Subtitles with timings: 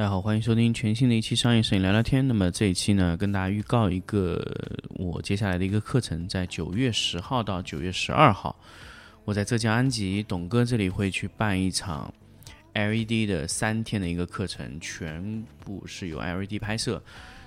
[0.00, 2.26] 大家好，欢迎收听全新的一期商业摄影聊聊天。
[2.26, 4.42] 那么这一期呢，跟大家预告一个
[4.94, 8.58] 我接下来的一个课程，在九月十号到九月十二号，
[9.26, 12.10] 我在浙江安吉董哥这里会去办一场
[12.72, 17.02] LED 的三天的一个课程，全部是由 LED 拍摄。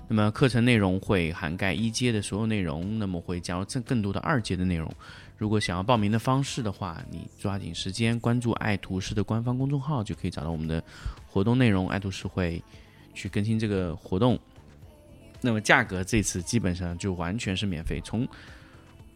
[0.08, 4.94] 那么课程内容会涵盖一阶的所有内容，那么会加入更更多的二阶的内容。
[5.44, 10.82] 如果想要报名的方式的话，你抓紧时间关注爱图仕的官方公众号，就可以找到我们的
[11.28, 11.90] 活动内容。
[11.90, 12.64] 爱图仕会
[13.14, 14.40] 去更新这个活动。
[15.42, 18.00] 那么价格这次基本上就完全是免费。
[18.06, 18.26] 从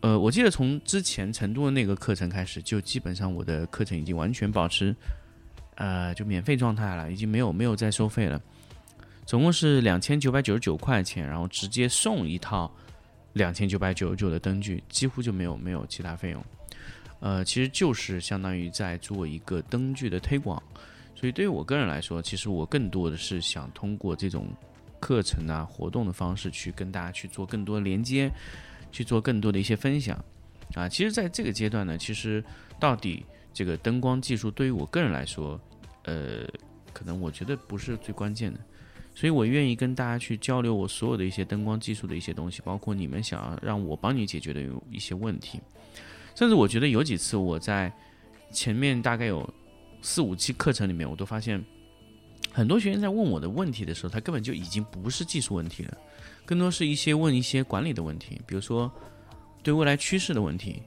[0.02, 4.94] 呃，我记得从之前成都的那个课程开始，就基本上我的课程已经完全保持
[5.76, 8.42] 呃就免费状态了，已经没有没有再收费了。
[9.26, 12.70] 总共是两千九百九十九块钱，然后直接送一套。
[13.38, 16.44] 两千九百九十九的灯具几乎就没有没有其他费用，
[17.22, 20.62] 呃，其实就是相当于在做一个灯具的推广，
[21.16, 24.48] 所以对于我个人来说，其实我更多的是想通过这种
[25.00, 28.30] 课程啊活动的方式去跟大家去做更多连接，
[28.92, 30.22] 去做更多的一些分享
[30.74, 30.90] 啊。
[30.90, 32.44] 其实，在这个阶段呢，其实
[32.80, 35.60] 到底这个灯光技术对于我个人来说，
[36.04, 36.48] 呃，
[36.94, 38.60] 可能我觉得不是最关键的。
[39.18, 45.60] 所以我愿意跟大家去交流我所有的一些灯光技术的一些东西，包括你们想要让我帮你解决的有一些问题。
[46.36, 47.92] 甚至我觉得有几次我在
[48.52, 49.52] 前面大概有
[50.04, 51.60] 四五期课程里面，我都发现
[52.52, 55.98] 很多学员在问我的问题的时候，他根本就已经不是技术问题了，
[56.46, 58.92] 更多是一些问一些管理的问题，比如说
[59.64, 60.84] 对未来趋势的问题。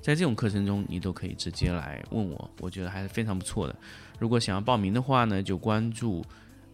[0.00, 3.74] 在这种课程中，你都可以直接来问我，我觉得还是非常不错的。
[4.20, 6.24] 如果想要报名的话呢，就关注。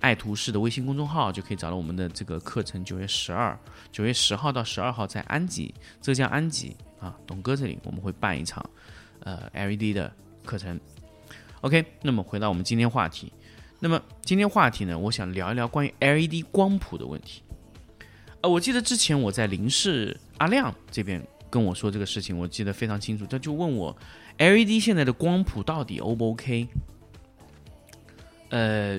[0.01, 2.83] 爱图仕的微信公众号就可以找到我们的这个课程。
[2.83, 3.57] 九月十二、
[3.93, 8.65] 九月十号到十二号在安吉，浙江安吉啊，董哥这里我们会办一场
[9.21, 10.11] 呃 LED 的
[10.45, 10.81] 课程。
[11.61, 13.31] OK，那么回到我们今天话题，
[13.79, 17.43] 那么今天话题呢，我想聊一聊关于 LED 光谱的问题。
[18.41, 23.95] 呃，我记得之前我在林氏阿亮这边跟我说这个事情，我记得非常清楚，他就问我
[24.39, 26.67] LED 现在的光谱到底 O 不 OK？
[28.49, 28.99] 呃。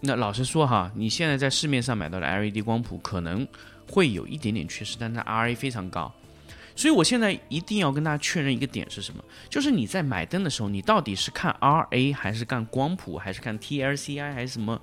[0.00, 3.46] 那老实说哈，你现在在市面上买到的 LED 光谱可能
[3.90, 6.12] 会有一点点缺失，但它 RA 非常高，
[6.76, 14.80] 所以我现在一定要跟大家确认一个点是什么，就是你在买灯的时候，你到底是看 RA 还是看光谱，还是看 TLCI 还是什么？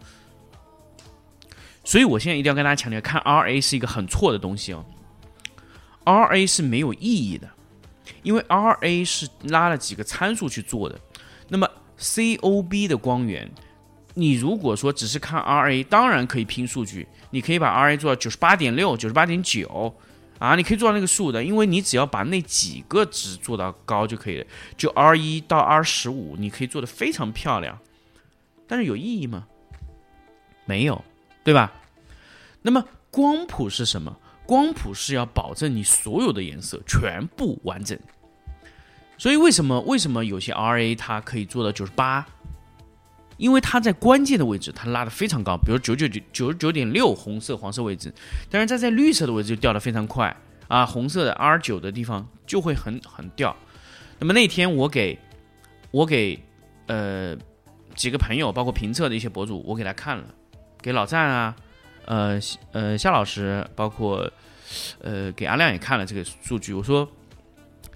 [1.85, 4.83] 所以我现在一定要跟大家强调，看 RA 是一个很错的东西哦
[6.03, 7.47] ，RA 是没有意义的，
[8.21, 10.99] 因为 RA 是拉了几个参数去做的，
[11.47, 13.49] 那么 COB 的光源。
[14.15, 19.93] 你如果说只是看 RA，当然可以拼数据，你可以把 RA 做到九十八点六、九十八点九，
[20.39, 24.45] 啊，你可以做到那个数的，因为你只要把那几个值做到高就可以了，
[24.77, 27.77] 就 R 一到 R 十五，你可以做的非常漂亮。
[28.67, 29.45] 但是有意义吗？
[30.65, 31.03] 没有，
[31.43, 31.71] 对吧？
[32.61, 34.17] 那么光谱是什么？
[34.45, 37.99] 光谱是要保证你所有的颜色全部完整。
[39.17, 42.25] 所以为什么为什么有些 RA 它可以做到九十八？
[43.37, 48.13] 因为它在关键的位置，它拉的非常高，比如九九九九十九点六红色黄色位置，
[48.49, 50.33] 但是在在绿色的位置就掉的非常快
[50.69, 53.53] 啊，红色的 R 九的地方就会很很掉。
[54.19, 55.19] 那么那天我给
[55.91, 56.39] 我给
[56.87, 57.35] 呃
[57.93, 60.23] 几个朋友，包括评测的一些博主，我给他看了，
[60.81, 61.55] 给老赞啊，
[62.05, 62.39] 呃
[62.71, 64.31] 呃夏老师，包括
[65.01, 67.05] 呃给阿亮也看了这个数据，我说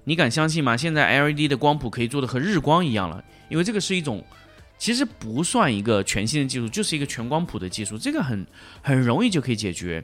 [0.04, 0.76] 你敢相信吗？
[0.76, 4.22] 现在 LED 的光谱可以做的和日光一样了，因为这个是一种。
[4.80, 8.46] 其实不算一个全新的技术，就是一个全光谱的技术，这个很
[8.80, 10.02] 很容易就可以解决。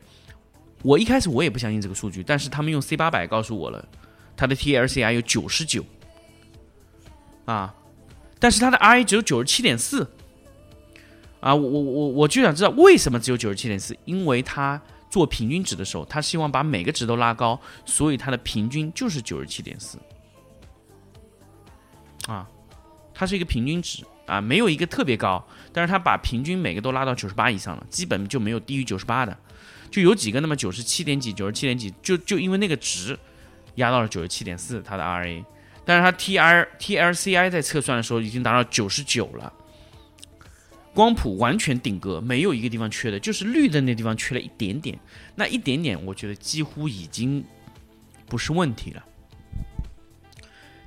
[0.82, 3.88] 我一开始我也不相信这个数据，但是他们用 C 八百告诉我了，
[4.36, 5.82] 它的 TLCI 有九十九
[7.46, 7.74] 啊，
[8.38, 10.06] 但是它的 RA 只有九十七点四
[11.40, 13.96] 啊，我我我我就想知道为什么只有九十七点四？
[14.04, 19.98] 因为它做平均值的时候，它希望把每个值都拉高，所以它的平均就是九十七点四
[22.26, 22.46] 啊，
[23.16, 24.04] 它是一个平均值。
[24.26, 25.40] 啊，没有一个特别高，
[25.72, 29.38] 但是它把平均每个都拉到九十八以上了，基本就没有低于九十八的，
[29.88, 33.16] 就有几个那么九十七点几、九十七点几，就就因为那个值
[33.76, 35.44] 压到了九十七点四，它的 RA，
[35.84, 39.52] 但是它 TR TLCI 在测算的时候已经达到九十九了，
[40.92, 44.98] 光谱完全顶格，没有一个地方缺的，就是绿的那地方缺了一点点，
[45.36, 47.44] 那一点点我觉得几乎已经
[48.26, 49.04] 不是问题了，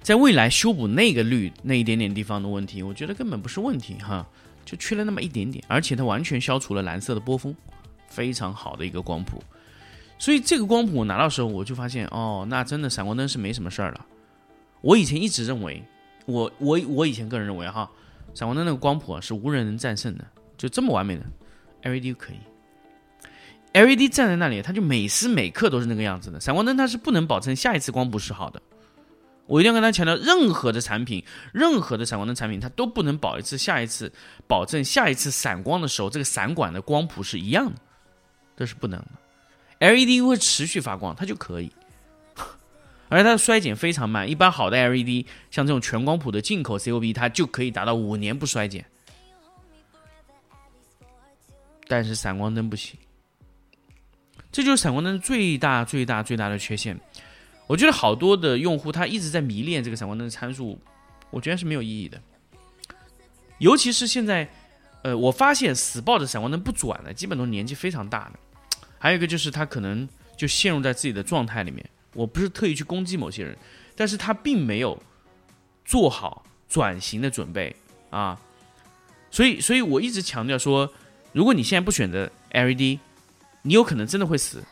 [0.09, 4.25] 在未来修补那个绿那一点点地方的问题，我觉得根本不是问题哈，
[4.65, 7.55] 就缺了那么一点点，而且它完全消除了蓝色的波峰，
[8.07, 9.39] 非常好的一个光谱。
[10.17, 14.03] 所以这个光谱我拿到时候，我就发现哦，那真的闪光灯是没什么事儿了。
[14.81, 15.83] 我以前一直认为，
[16.25, 17.87] 我我我以前个人认为哈，
[18.33, 20.25] 闪光灯那个光谱啊是无人能战胜的，
[20.57, 21.23] 就这么完美的
[21.83, 22.37] LED 可以。
[23.73, 26.41] LED 站在那里，它就每时每刻都是那个样子的。
[26.41, 28.59] 闪光灯它是不能保证下一次光谱是好的。
[29.49, 34.13] 我一定要跟他强调，任何的产品，任何的闪光灯产品，它都不能保一次下一次
[34.47, 37.81] 保证下一次闪光的时候，这个闪管的光谱是一样的，
[38.55, 39.07] 这是不能的。
[39.79, 41.71] LED 会持续发光，它就可以，
[43.09, 44.29] 而且它的衰减非常慢。
[44.29, 48.85] 一般好的 LED，像这种全光谱的进口 COB，它就可以达到五年不衰减。
[51.87, 52.99] 但是闪光灯不行，
[54.51, 56.95] 这就是闪光灯最大最大最大的缺陷。
[57.69, 60.79] 我觉得好多的用户他一直在迷恋这个闪光灯的参数，
[61.29, 62.19] 我觉得是没有意义的。
[63.59, 64.49] 尤其是现在，
[65.03, 68.39] 呃，我发现死抱着闪光灯不转的，基本都年纪非常大的。
[68.97, 71.87] 还有一个就是他可能就陷入在自己的状态里面。
[72.15, 73.55] 我不是特意去攻击某些人，
[73.95, 74.99] 但是他并没有
[75.85, 77.75] 做好转型的准备
[78.09, 78.35] 啊。
[79.29, 80.91] 所以，所以我一直强调说，
[81.33, 82.97] 如果你现在不选择 LED，
[83.61, 84.63] 你有可能真的会死。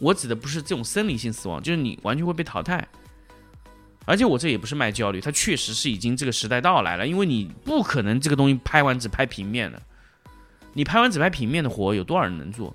[0.00, 2.88] 我指的不是这种生理性死亡，就是你完全会被淘汰。
[4.06, 9.80] 而且我这也不是卖焦虑，它确实是已经这个时代到来了，因为你不可能这个东西拍完只拍平面的，
[10.72, 12.74] 你拍完只拍平面的活有多少人能做？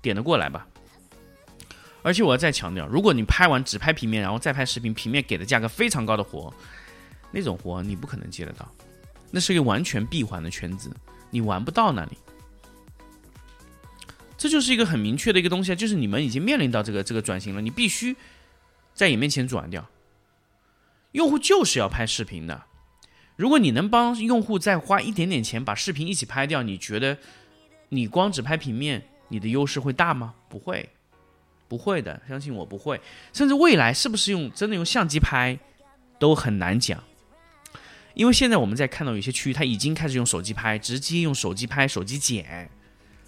[0.00, 0.66] 点得过来吧？
[2.02, 6.50] 而且我要再强调，如果你拍完只拍平面，然后再拍视频，平面给的价格非常高的活，
[7.30, 8.66] 那种活你不可能接得到，
[9.30, 10.90] 那是一个完全闭环的圈子，
[11.28, 12.16] 你玩不到那里。
[14.40, 18.16] 这就是一个很明确的一个东西啊，就是你们已经面临到这个这个转型了，你必须
[18.94, 19.86] 在眼面前转掉。
[21.12, 22.64] 用户就是要拍视频的，
[23.36, 27.18] 如果你能帮用户再花一点点钱把视频一起拍掉，你觉得
[27.90, 30.34] 你光只拍平面，你的优势会大吗？
[30.48, 30.88] 不会，
[31.68, 32.98] 不会的，相信我不会。
[33.34, 35.58] 甚至未来是不是用真的用相机拍，
[36.18, 37.04] 都很难讲，
[38.14, 42.70] 因为现在我们在看到有些区域，它已经开始用手机拍，直接用手机拍，手机剪。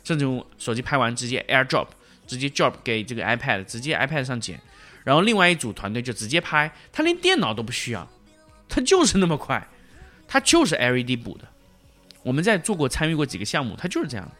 [0.04, 1.86] 甚至用手机拍完直接 AirDrop，
[2.26, 4.60] 直接 Drop 给这个 iPad，直接 iPad 上剪，
[5.04, 8.08] 然后另外一组团队就直接拍，他连电脑都不需要，
[8.68, 9.68] 他就是那么快，
[10.26, 11.46] 他就是 LED 补的。
[12.22, 14.30] 我们在做过参与过几个项目，它就是这样，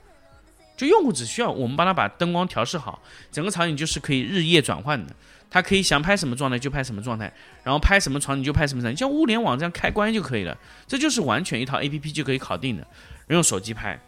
[0.77, 5.13] 就用户只需要我们帮他把灯光调试好，整个场景就是可以日夜转换的，
[5.51, 7.33] 他可以想拍什么状态就拍什么状态，
[7.65, 10.57] 然后拍什么场景就拍什么场景，像物联网这样开关就可以了，
[10.87, 12.87] 这就是完全一套 APP 就可以搞定的，
[13.29, 14.01] 用手机拍。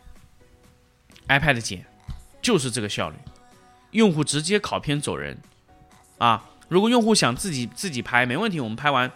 [1.28, 1.84] iPad 剪
[2.42, 3.16] 就是这个效率，
[3.92, 5.38] 用户直接拷片走人
[6.18, 6.50] 啊！
[6.68, 9.10] 如果用户想自己自己拍，没问题，我们拍完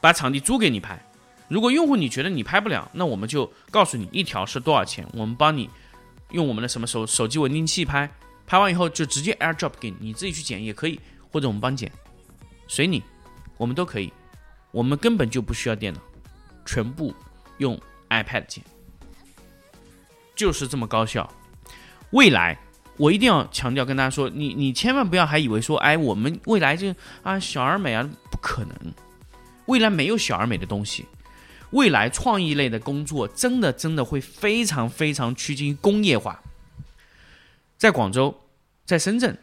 [0.00, 1.00] 把场地租给你拍。
[1.48, 5.68] 如果用户你觉得你拍不了，那我们就告诉你一条是多少钱，我们帮你
[6.30, 8.10] 用我们的什么手手机稳定器拍，
[8.46, 10.98] 拍完以后就直接 AirDrop 给你，你自己去剪也可以，
[11.30, 11.90] 或者我们帮你剪，
[12.66, 13.02] 随你，
[13.56, 14.12] 我们都可以，
[14.70, 16.00] 我们根本就不需要电脑，
[16.64, 17.14] 全部
[17.58, 18.64] 用 iPad 剪。
[20.34, 21.30] 就是这么高效，
[22.10, 22.58] 未来
[22.96, 28.92] 我一定要强调跟大家说，你你千万不要还以为说，哎，我们未来就啊小而美啊，不可能，
[29.66, 31.06] 未来没有小而美的东西，
[31.70, 36.42] 未来创意类的工作真的真的会非常非常趋近于工业化。
[37.78, 38.34] 在广州，
[38.84, 39.36] 在深圳，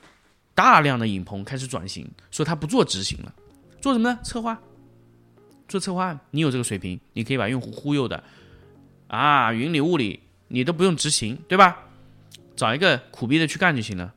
[0.54, 3.34] 大量的影棚开始转型，说他不做执行了，
[3.82, 4.20] 做什么呢？
[4.24, 4.60] 策划，
[5.68, 8.24] 做策划，你有这个水平，你可以把用户忽悠的
[9.08, 10.22] 啊，云里雾里。
[10.50, 11.78] 你都不用执行，对吧？
[12.56, 14.14] 找一个苦逼的去干就行了。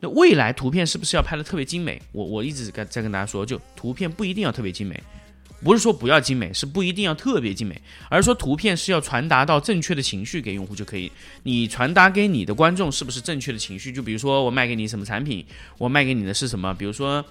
[0.00, 2.02] 那未来图片是不是要拍的特别精美？
[2.12, 5.02] 我我一直在在跟大家说，就图片不一定要特别精美，
[5.62, 11.10] 不是说不要精美，是不一定要特别精美，而是说图片是要传达到正确的情绪给用户就可以。
[11.44, 13.90] 你传达给你的观众是不是正确的情绪？
[13.90, 15.46] 就比如说我卖给你什么产品，
[15.78, 16.74] 我卖给你的是什么？
[16.74, 17.24] 比如说。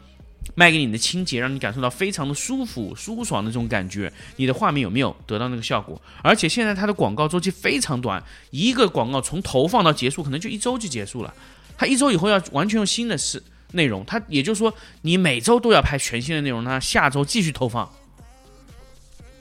[0.55, 4.11] 卖给你的清洁，让你感受到非常的舒服、舒爽的这种感觉。
[4.35, 6.01] 你的画面有没有得到那个效果？
[6.23, 11.33] 而且现在它的广告周期非常短，一个广告从投放到结束可能就一周就结束了。
[11.77, 17.89] 它一周以后要完全用新的是内容，它也就是说你每周都要拍全新的内容，它下周继续投放。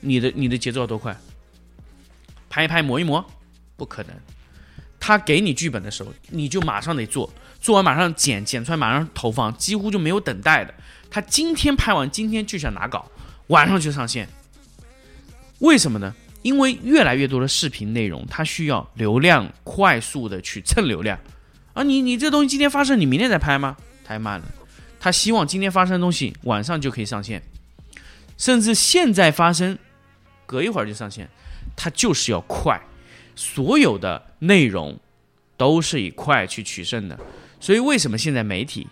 [0.00, 1.16] 你的你的节奏要多快？
[2.49, 3.25] 拍一拍磨一磨，
[3.76, 4.14] 不可能。
[5.00, 10.73] 他给你剧本的时候，你就马上得做，做完马上剪，剪出来马上投放，几乎就没有等待的。
[11.11, 13.11] 他今天拍完，今天就想拿稿，
[13.49, 14.28] 晚上就上线。
[15.59, 16.14] 为什么呢？
[16.42, 21.19] 因为越来越多的视频内容，它需要流量快速的去蹭流量。
[21.75, 23.76] 啊，你你这东西今天发生，你明天再拍吗？
[24.04, 24.47] 太慢了。
[24.99, 27.42] 他希望今天发生的东西晚上就可以上线。
[28.38, 29.78] 甚至现在发生，
[30.47, 31.28] 隔一会儿就上线，
[31.76, 32.80] 他就是要快，
[33.34, 34.99] 所有的内容
[35.56, 37.18] 都是以快去取胜的。
[37.58, 38.87] 所以为什么现在媒体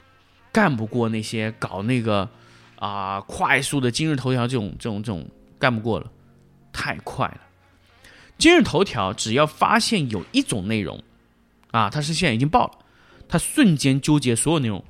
[0.52, 2.28] 干不过那些搞那个
[2.76, 5.26] 啊快速的今日头条这种这种这种
[5.58, 6.10] 干不过了，
[6.72, 7.40] 太快了。
[8.36, 11.02] 今日头条只要发现有一种内容
[11.70, 12.78] 啊，它是现在已经爆了，
[13.28, 14.84] 它瞬间纠结所有内容。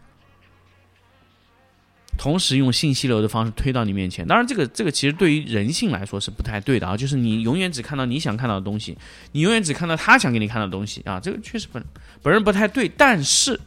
[2.18, 8.98] 同时用信息流的方式推到你面前，当然这个这个其实对于人性来说是不太对的啊，就是你永远只看到你想看到的东西，
[9.30, 11.82] 你永远只看到他想给你看到的东西啊，这个确实本
[12.20, 12.88] 本人不太对。
[12.88, 13.60] 但是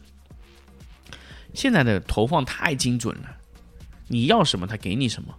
[1.54, 3.36] 现在的投放太精准了，
[4.08, 5.34] 你要什么他给你什么，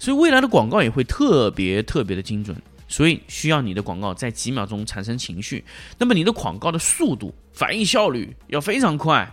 [0.00, 5.64] 所以未来的广告也会特别特别的精准，所以需要你的广告在几秒钟产生情绪，
[5.98, 9.32] 那么你的广告的速度、反应效率要非常快。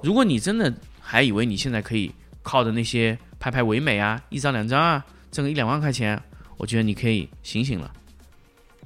[0.00, 2.12] 如果你真的还以为你现在可以。
[2.44, 6.22] 靠的那些拍拍唯美啊，一张两张啊，挣个一两万块钱，
[6.58, 7.92] 我觉得你可以醒醒了，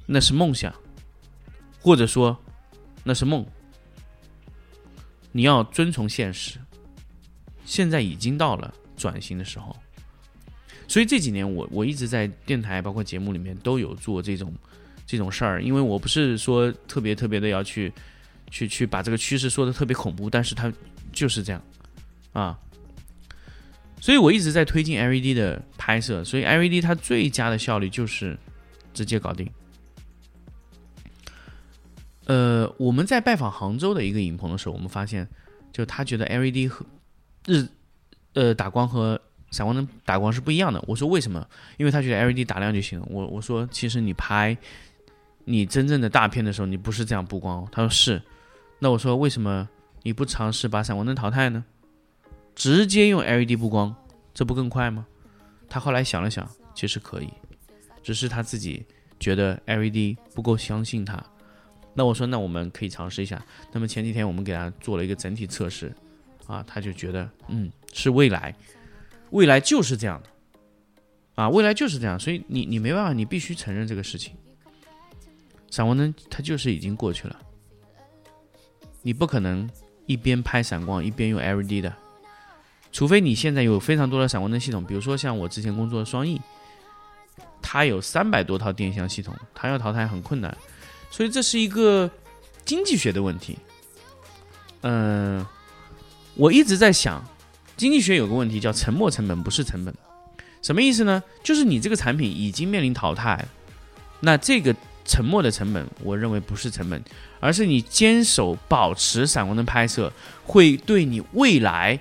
[0.07, 0.73] 那是梦想，
[1.79, 2.35] 或者说
[3.03, 3.45] 那是梦，
[5.31, 6.57] 你要遵从现实。
[7.65, 9.75] 现在已经到了转型的时候，
[10.87, 14.51] 所以这几年我我一直在电台包括节目里面都有做这种
[15.05, 17.93] 这种事儿，因为我不是说特别特别的要去
[18.49, 20.73] 去去把这个趋势说的特别恐怖，但是它
[21.11, 21.61] 就是这样。
[22.31, 22.57] 啊。
[24.09, 28.35] 所以我一直在推进 LED 的拍摄，所以 LED 它最佳的效率就是
[28.91, 29.47] 直接搞定。
[32.25, 35.29] 呃，我们在拜访杭州的一个影棚的时候，我们发现，
[35.71, 36.83] 就他觉得 LED 和
[37.45, 37.67] 日
[38.33, 40.83] 呃打光和闪光灯打光是不一样的。
[40.87, 41.47] 我说为什么？
[41.77, 43.05] 因为他觉得 LED 打亮就行了。
[43.11, 44.57] 我我说其实你拍
[45.45, 47.63] 你真正的大片的时候，你不是这样布光。
[47.71, 48.19] 他说是。
[48.79, 49.69] 那我说为什么
[50.01, 51.63] 你不尝试把闪光灯淘汰呢？
[52.59, 53.95] 直接用 LED 布光，
[54.33, 55.07] 这不更快吗？
[55.69, 57.29] 他后来想了想，其实可以，
[58.03, 58.85] 只是他自己
[59.17, 61.23] 觉得 LED 不够相信他。
[61.93, 63.41] 那我说，那我们可以尝试一下。
[63.71, 65.95] 那么前几天我们给他做了一个整体测试，
[66.47, 68.53] 啊，他就觉得，嗯，是未来，
[69.29, 70.29] 未来就是这样的，
[71.35, 72.19] 啊，未来就是这样。
[72.19, 74.35] 所以你你没办法，你必须承认这个事情。
[75.71, 77.39] 闪光灯它就是已经过去了，
[79.01, 79.69] 你不可能
[80.07, 81.95] 一边拍闪光一边用 LED 的。
[82.91, 86.41] 除非你现在有非常多的闪光灯系统，比如说像我之前工作的双翼，
[87.61, 90.57] 它有三百多套电箱系统，它要淘汰很困难，
[91.11, 92.09] 所以这是一个
[92.65, 93.57] 经济学的问题。
[94.81, 95.45] 嗯，
[96.33, 97.23] 我一直在想，
[97.77, 99.93] 经济学有个问题叫沉没成本不是成本，
[100.61, 101.21] 什么意思呢？
[101.43, 103.45] 就是你这个产品已经面临淘汰，
[104.21, 107.03] 那这个沉没的成本，我认为不是成本，
[107.39, 110.11] 而是你坚守保持闪光灯拍摄，
[110.43, 111.99] 会对你未来。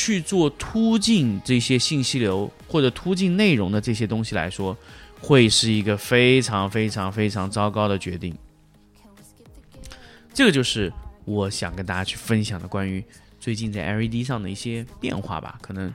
[0.00, 4.76] 去做突进这些信息流或者突进内容的这些东西来说，
[5.20, 8.32] 会是一个非常非常非常糟糕的决定。
[10.32, 10.92] 这个就是
[11.24, 13.04] 我想跟大家去分享的关于
[13.40, 15.58] 最近在 LED 上的一些变化吧。
[15.60, 15.92] 可能，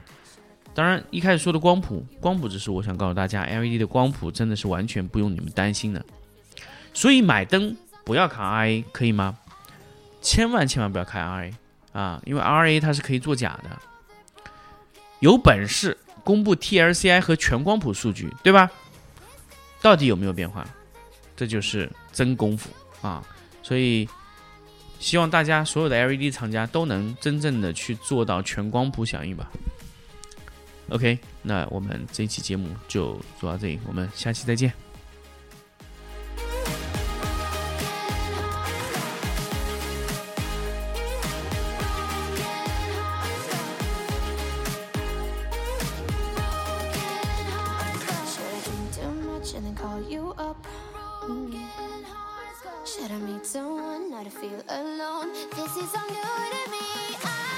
[0.74, 6.04] 当然一开始说的光谱，光谱只是我想告诉大家，LED 的光谱真的是完全不用你们担心的。
[6.92, 9.38] 所以买灯不要看 RA，可以吗？
[10.20, 11.50] 千万千万不要看 RA。
[11.94, 13.70] 啊，因为 R A 它是可以作假的，
[15.24, 18.70] 有本事公布 T L C I 和全光谱数据，对吧？
[19.80, 20.66] 到底有没有变化？
[21.34, 22.68] 这就是真功夫
[23.00, 23.24] 啊！
[23.62, 24.06] 所以
[25.00, 29.50] 希望大家所有的 L E D 厂家都能真正的去做到全光谱响应吧。
[30.90, 34.83] OK，那我们这期节目就做到这里，我们下期再见。
[50.10, 51.54] Mm.
[52.84, 55.32] Should I meet someone not to feel alone?
[55.56, 56.20] This is all new
[56.52, 57.16] to me.
[57.24, 57.53] I